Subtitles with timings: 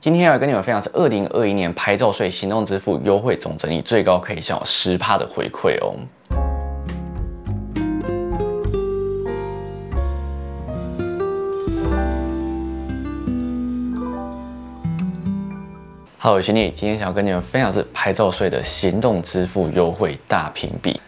[0.00, 5.92] 今天要跟你们分享是二零二一年牌照税行动支付优惠总整理，最高可以享有十趴的回馈哦。
[16.20, 21.00] Hello，我是你，今天想要跟你们分享是牌照税的行动支付优惠大评比。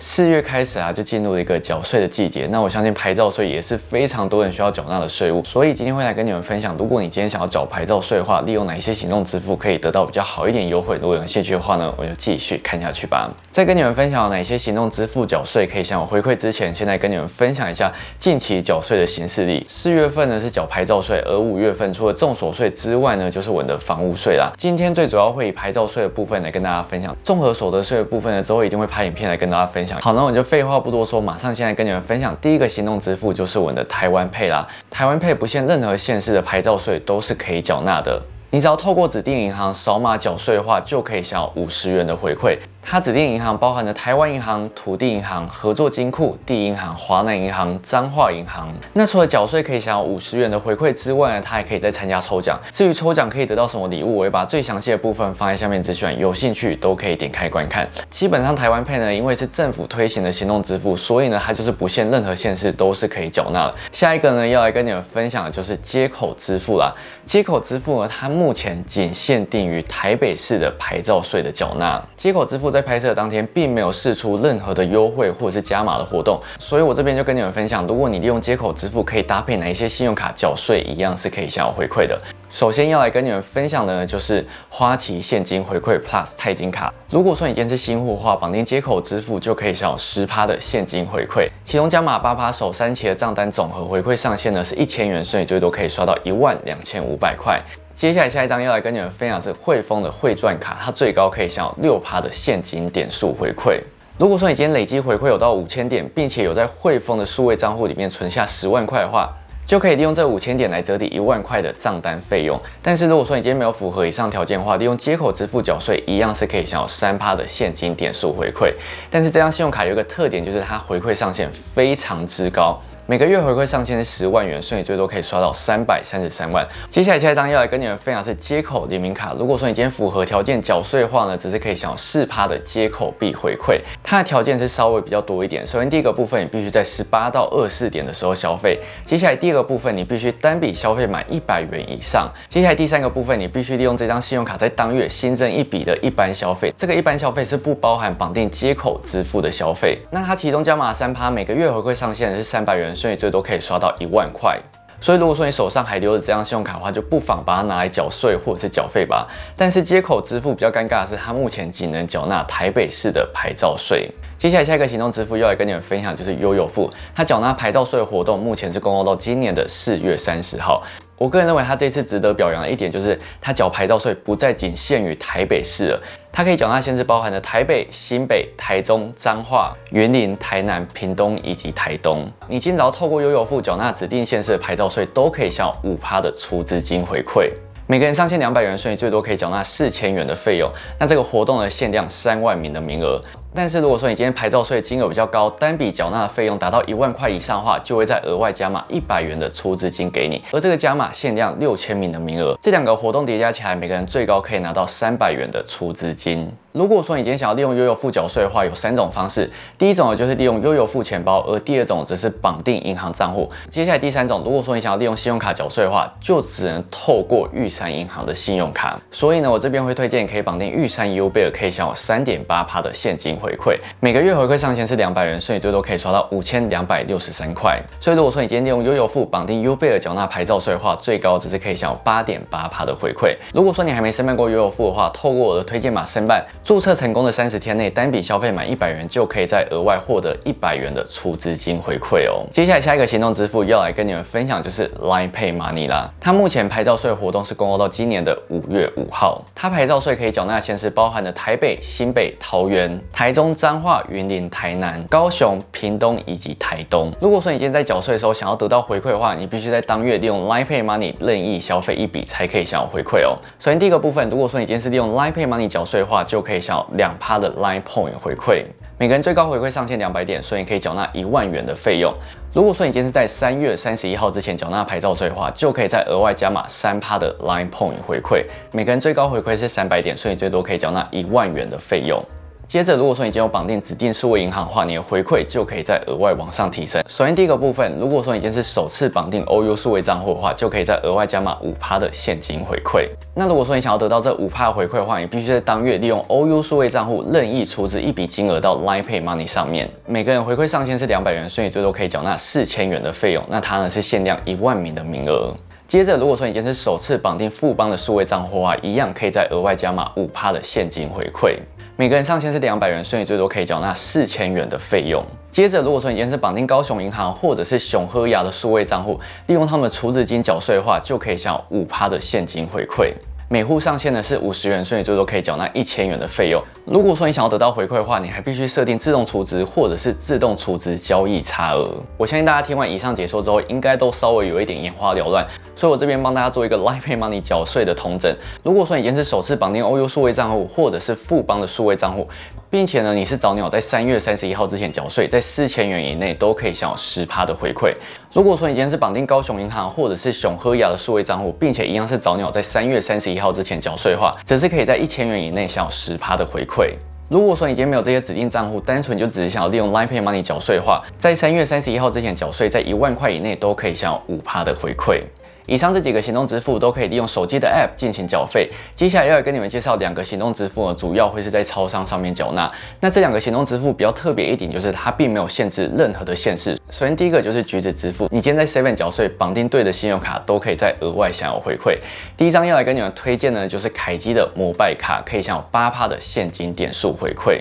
[0.00, 2.46] 四月开始啊，就进入了一个缴税的季节。
[2.52, 10.96] 那我相信牌照税也是非常多人需要缴纳的税务，所以今天会来跟你们分享，如果你今天想要缴牌照税的话，利用哪一些行动支付可以得到比较好一点优惠。
[11.00, 13.28] 如果有兴趣的话呢，我就继续看下去吧。
[13.50, 19.66] 在跟你们分享哪些行动支付缴税可以享有回馈之前，现在跟你们分享一下近期缴税的形式例。
[19.68, 24.52] 四月份呢是缴牌照税，而五月份除了重所税之外呢，就是我们的房屋税啦。
[24.56, 29.87] 今天最主要会以牌照税的部分来跟大家分享，综合所得税的部分呢，之后一定会拍影片来跟大家分享。
[30.00, 34.66] 好，那我就废话不多说，马上现在跟你们分享第一个行动支付，就是我们的台湾配啦。
[34.90, 42.58] 台湾配不限任何县市的牌照税都是可以缴纳的，你只要透过指定银行扫码缴税的话，就可以享有五十元的回馈。
[42.90, 48.72] 它指定银行包含了台湾银行、土地银行、合作金库、地银行、华南银行、彰化银行。
[48.94, 52.58] 那除了缴税可以享有五十元的回馈之外呢，它还可以再参加抽奖。
[52.70, 57.86] 至于抽奖可以得到什么礼物，我会把最详细的部分放在下面资讯，有兴趣都可以点开观看。
[58.08, 63.74] 基本上台湾配呢，因为是政府推行的行动支付，所以呢它就是不限任何县市都是可以缴纳的。
[63.92, 66.90] 下一个呢要来跟你们分享的就是接口支付啦。
[67.26, 72.02] 接口支付呢，它目前仅限定于台北市的牌照税的缴纳。
[72.16, 82.16] 接口支付在在拍摄当天，并没有试出任何的优惠或者是加码的活动，所以我这边就跟你们分享，如果你利用接口支付，可以搭配哪一些信用卡缴税，一样是可以享有回馈的。
[82.52, 86.94] 首先要来跟你们分享的呢，就是花旗现金回馈 Plus 钛金卡。
[87.10, 97.60] 如果说你今天是新户的话，绑定接口支付就可以享有十趴的现金回馈，其中加码八趴首三期的账单总和回馈上限呢是一千元，所以最多可以刷到一万两千五百块。
[97.98, 103.80] 接下来下一张要来跟你们分享是汇丰的汇赚卡，它最高可以享有六趴的现金点数回馈。
[104.16, 109.28] 如果说你今天累积回馈有到五千点，并且有在汇丰的数位账户里面存下十万块的话，
[109.66, 112.56] 就可以利用这五千点来折抵一万块的账单费用。
[112.80, 118.72] 但是如果说你今天没有符合以上条件的话，利用接口支付缴税一样是可以享有三趴的现金点数回馈。
[119.10, 122.80] 但是这张信用卡有一个特点，就是它回馈上限非常之高。
[123.10, 126.68] 每个月回馈上限是十万元，所以最多可以刷到三百三十三万。
[126.90, 129.34] 接下来下一张要来跟你们分享是接口联名卡。
[129.38, 133.80] 如果说你今天符合条件缴税的话呢，只是可以享有四趴的接口币回馈。
[134.02, 135.66] 它的条件是稍微比较多一点。
[135.66, 138.78] 首先第一个部分，你必须在十八到二四点的时候消费。
[139.06, 142.30] 接下来第二个部分，你必须单笔消费满一百元以上。
[142.50, 146.70] 接下来第三个部分，你必须利用这张信用卡在当月新增一笔的一般消费。
[146.76, 149.98] 这个一般消费是不包含绑定接口支付的消费。
[150.10, 152.94] 那它其中加码三趴，每个月回馈上限是三百元。
[152.98, 154.60] 所以最多可以刷到一万块，
[155.00, 159.24] 所以如果说你手上还留着这张信用卡的话，就不妨把它拿来缴税或者是缴费吧。
[159.56, 164.10] 但是接口支付比较尴尬的是，它目前仅能缴纳台北市的牌照税。
[164.36, 170.82] 接下来下一个行动支付要来跟你们分享，就是悠游付，它缴纳牌照税的活动目前是公告到今年的四月三十号。
[171.18, 182.30] 我个人认为，它这次值得表扬的一点就是，它缴牌照税不再仅限于台北市了，它可以缴纳县市包含的台北、新北、台中、彰化、云林、台南、屏东以及台东。
[182.46, 187.50] 你今早透过悠游付缴纳指定县市的牌照税，都可以享五趴的出资金回馈。
[187.90, 190.70] 每个人上限两百元，所以最多可以缴纳四千元的费用。
[191.00, 193.18] 那这个活动的限量三万名的名额。
[193.54, 200.42] 但是如果说你今天牌照税金额比较高，单笔缴纳的费用达到一万块以上的话，就会再额外加码一百元的出资金给你。
[200.52, 206.52] 而这个加码限量六千名的名额，这两个活动叠加起来，每个人最高可以拿到三百元的出资金。
[206.72, 209.50] 如果说你今天想要利用悠游付缴税的话，有三种方式。
[209.76, 213.48] 第一种呢就是利用悠游付钱包，而第二种则是绑定银行账户。
[213.68, 219.00] 接下来第三种，如果说你想要利用信用卡缴税的话，就只能透过玉山银行的信用卡。
[219.10, 223.78] 所以呢，我这边会推荐可以绑定玉山 U 贝尔，可以享有三点八趴的现金回馈。
[224.00, 227.78] 每个月回馈上限是两百元，所以最多可以刷到五千两百六十三块。
[228.00, 233.36] 所以如果说你今天利用悠游付绑定 U 贝尔缴纳牌照税的话，最高只是可以享有八点八趴的回馈。
[233.54, 236.44] 如果说你还没申办过悠游付的话，透过我的推荐码申办。
[236.64, 242.46] 注册成功的三十天内，单笔消费满一百元就可以再额外获得一百元的出资金回馈哦。
[242.52, 246.10] 接下来下一个行动支付要来跟你们分享，就是 Line Pay Money 啦。
[246.20, 249.42] 它目前牌照税活动是公告到今年的五月五号。
[249.54, 257.12] 它牌照税可以缴纳的县市包含的台北、新北、桃园、台台中、彰化、云林、台南、高雄、屏东以及台东。
[257.20, 263.36] 如果说你今天在缴税的时候想要得到回馈的话，你必须在当月利用 Line Pay Money 任意消费一笔才可以享有回馈哦。
[263.58, 266.58] 首先第一个部分，如果说你今天是利用 Line Pay Money 缴税的话，就可以。
[266.58, 268.64] 享有两趴的 Line Point 回馈，
[268.96, 272.10] 每个人最高回馈上限两百点，所以你可以缴纳一万元的费用。
[272.54, 282.24] 如果说你今天是在三月三十一号之前缴纳牌照税的话，就可以再额外加码三趴的 Line Point 回馈，每个人最高回馈是三百点，所以最多可以缴纳一万元的费用。
[282.68, 287.02] 接着，如果说你已经有绑定指定数位银行的话，你的回馈就可以再额外往上提升。
[287.08, 293.08] 首先第一个部分，如果说你已经是首次绑定 OU 数位账户的话，就可以再额外加码五趴的现金回馈。
[293.34, 303.42] 那如果说你想要得到这五趴回馈的话，你必须在当月利用 OU 数位账户任意出资一笔金额到 Line Pay Money 上面，每个人回馈上限是两百元，所以最多可以缴纳四千元的费用。
[303.48, 305.54] 那它呢是限量一万名的名额。
[305.88, 311.56] 接着，如果说你今天是首次绑定富邦的数位账户的话，一样可以再额外加码五趴的现金回馈。
[311.96, 315.24] 每个人上限是两百元，所以最多可以缴纳四千元的费用。
[315.50, 323.14] 接着，如果说你今天是绑定高雄银行或者是熊喝牙的数位账户，利用他们的储值金缴税的话，就可以享五趴的现金回馈。
[323.50, 326.62] 每户上限呢是五十元，所以最多可以缴纳一千元的费用。
[326.84, 331.94] 如果说你想要得到回馈的话，你还必须设定自动储值或者是自动储值交易差额。
[332.18, 335.46] 我相信大家听完以上解说之后，应该都稍微有一点眼花缭乱，
[335.78, 338.34] 所以我这边帮大家做一个 Live Pay Money 缴税的通整。
[338.64, 342.26] 如果说你今天是首次绑定 OU 数位账户或者是富邦的数位账户，
[342.68, 347.94] 并且呢，你是早鸟，在三月三十一号之前缴税，在四千元以内都可以享有十趴的回馈。
[348.32, 356.92] 如果说你今天是绑定高雄银行或者是熊喝雅的数位账户，并且一样是早鸟，在三月三十一号之前缴税的话，则是可以在一千元以内享有十趴的回馈。
[357.28, 365.20] 如果说你今天没有这些指定账户，单纯就只是想要利用 Line Pay Money 缴税的话，在三月三十一号之前缴税，在一万块以内都可以享有五趴的回馈。
[365.68, 368.70] 以上这几个行动支付都可以利用手机的 App 进行缴费。
[368.94, 372.72] 接下来要来跟你们介绍两个行动支付呢，主要会是在超商上面缴纳。
[373.00, 376.74] 那这两个行动支付比较特别一点，就是它并没有限制任何的限制。
[376.90, 381.98] 首先第一个就是橘子支付，你今天在 Seven 缴税，绑定对的信用卡都可以再额外享有回馈。
[382.34, 387.60] 第一张要来跟你们推荐呢，就是凯基的摩拜卡，可以享有八趴的现金点数回馈。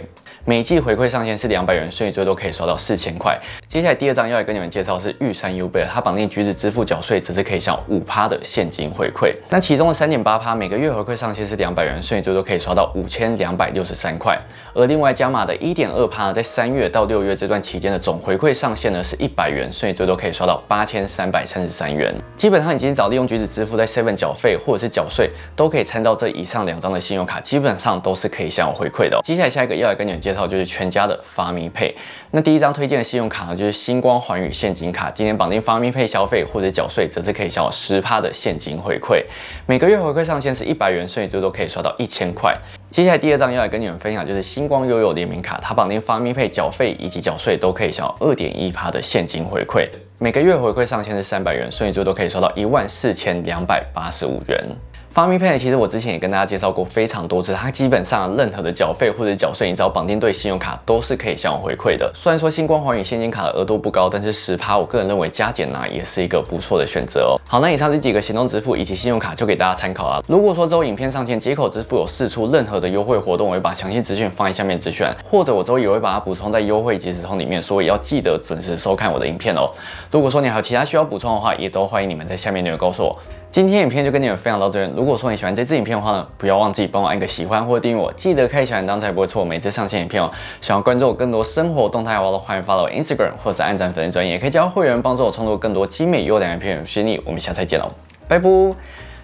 [0.49, 3.37] 每季回馈上限是两百元，所以最多可以刷到四千块。
[3.67, 9.35] 接下来第二张要来跟你们介绍是玉山 U 贝，它绑定橘子支付缴税，只是可以享五趴的现金回馈。
[9.49, 14.39] 那其中的三点八趴每个月回馈上限是两百元，所以最多可以刷到五千两百六十三块。
[14.73, 22.15] 而另外加码的一点二趴，在三月到六月这段期间的总回馈上限呢是一百元，所以最多可以刷到八千三百三十三元。
[22.37, 29.19] 基本上你今天早利用橘子支付在 Seven 缴费或者是缴税，都可以参照这以上两张的信用卡，基本上都是可以享有回馈的。
[29.25, 30.36] 接下来下一个要来跟你们介绍。
[30.45, 31.95] 就是全家的发咪配，
[32.31, 35.09] 那第一张推荐的信用卡呢，就是星光环宇现金卡。
[35.09, 39.23] 今天绑定发咪配消费或者缴税，则是可以享有十趴的现金回馈。
[39.65, 42.53] 每个月回馈上限是一百元，所以最多可以刷到一千块。
[42.91, 49.87] 接下来第二张要来跟你们分享，就是星光悠悠联名卡，它绑定发咪配缴费以及缴税都可以享有二点一趴的现金回馈。
[50.19, 54.75] 每个月回馈上限是三百元，所以最多可以刷到一万四千两百八十五元。
[55.17, 62.11] 发咪 Pay 其实我之前也跟大家介绍过非常多次，它基本上任何的缴费或者缴税，你只要绑定对信用卡都是可以向我回馈的。
[62.13, 67.41] 虽然说星光环宇现金卡的额度不高，但是十趴，我个人认为加减拿也是一个不错的选择哦。
[67.47, 70.23] 好，那以上这几个行动支付以及信用卡就给大家参考了。
[70.27, 79.67] 如果说之后影片上线接口支付有试出任何的优惠活动，我会把详细资讯放在下面资讯，或者我之后也会把它补充在优惠即时通里面，所以要记得准时收看我的影片哦。
[80.11, 83.17] 如果说你还有其他需要补充的话，也都欢迎你们在下面留言告诉我。
[83.49, 84.93] 今天影片就跟你们分享到这边。
[84.95, 90.29] 如果说你喜欢这支影片的话呢，不要忘记帮我按个喜欢或订阅我，记得开小铃铛才不会错每次上线影片哦。
[90.61, 96.77] 想要关注我更多生活动态的话，欢迎 follow Instagram 或是按赞粉丝专页，也可以加入会员帮助我创作更多精美优良影片。
[96.85, 97.89] 谢谢你，我们下次再见喽，
[98.27, 98.49] 拜拜。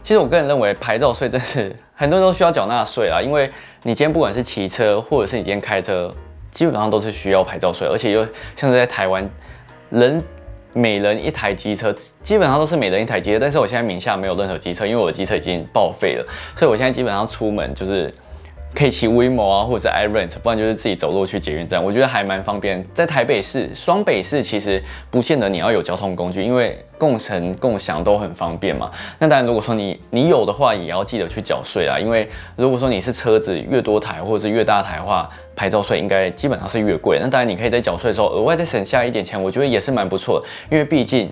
[0.03, 3.51] 其实我个人认为牌照税真是很多人都需要缴纳税啊，因为
[3.83, 6.11] 你今天不管是骑车或者是你今天开车，
[6.49, 9.29] 基本上都是需要牌照税，而且又像是在台湾
[9.89, 10.23] 人。
[10.73, 16.25] 每人一台机车，基本上都是每人一台机车，但是我现在名下没有任何机车，因为我的机车已经报废了，
[16.55, 18.11] 所以我现在基本上出门就是。
[18.75, 22.83] 可以骑 WeMo 啊，或者 iRent，不然就是自己走路去捷运站，我觉得还蛮方便。
[22.93, 28.89] 在台北市、双北市，其实不见得你要有交通工具，因为共乘共享都很方便嘛。
[29.19, 37.19] 那当然，如果说你你有的话，也要记得去缴税啊，因为如果说你是车子越多台或者是越大台的话，牌照税应该基本上是越贵。
[37.21, 41.29] 那当然，你可以在缴税的时候额外再省下一点钱，我觉得也是蛮不错的，因为毕竟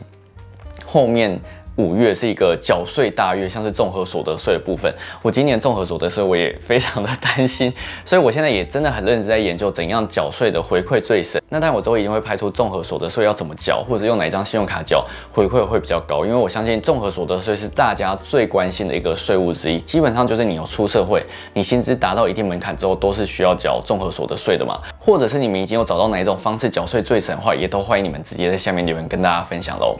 [0.85, 1.39] 后面。
[1.77, 4.93] 五月是一个缴税大月，像是综合所得税的部分。
[5.21, 7.73] 我今年综合所得税我也非常的担心，
[8.05, 11.41] 所以我现在也真的很认真在研究怎样缴税的回馈最省。
[11.49, 16.25] 那但我之后一定会拍出综合所得税要怎么缴，或者用哪一张信用卡缴回馈会比较高。
[16.25, 21.23] 因为我相信综合所得税是大家最关心的一个税务之一，基本上就是你有出社会，
[21.53, 24.79] 你薪资达到一定门槛之后，都是需要缴综合所得税的嘛。
[24.99, 29.93] 或者是你们已经有找到哪一种方式缴税最省的话，也都欢迎你们直接在下面留言跟大家分享喽。